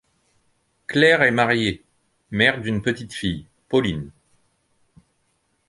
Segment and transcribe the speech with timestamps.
[0.87, 1.83] Claire est mariée,
[2.31, 4.09] mère d'une petite fille, Pauline.